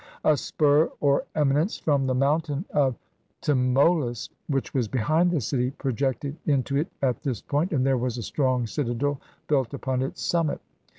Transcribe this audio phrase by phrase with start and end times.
[0.23, 2.95] A spur or eminence from the mountain of
[3.43, 7.85] 323 PERSIA Tmolus, which was behind the city, projected into it at tliis point, and
[7.85, 10.59] there was a strong citadel built upon its summit.